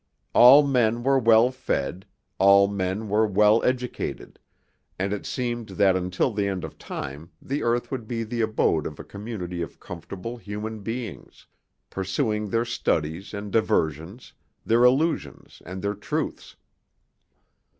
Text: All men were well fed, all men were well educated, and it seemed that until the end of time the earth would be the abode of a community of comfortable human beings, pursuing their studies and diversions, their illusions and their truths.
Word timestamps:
All 0.33 0.65
men 0.65 1.03
were 1.03 1.19
well 1.19 1.51
fed, 1.51 2.07
all 2.39 2.67
men 2.67 3.07
were 3.07 3.27
well 3.27 3.63
educated, 3.63 4.39
and 4.97 5.13
it 5.13 5.27
seemed 5.27 5.67
that 5.69 5.95
until 5.95 6.33
the 6.33 6.47
end 6.47 6.63
of 6.63 6.79
time 6.79 7.29
the 7.39 7.61
earth 7.61 7.91
would 7.91 8.07
be 8.07 8.23
the 8.23 8.41
abode 8.41 8.87
of 8.87 8.99
a 8.99 9.03
community 9.03 9.61
of 9.61 9.79
comfortable 9.79 10.37
human 10.37 10.79
beings, 10.79 11.45
pursuing 11.91 12.49
their 12.49 12.65
studies 12.65 13.31
and 13.31 13.51
diversions, 13.51 14.33
their 14.65 14.83
illusions 14.85 15.61
and 15.67 15.83
their 15.83 15.93
truths. 15.93 16.55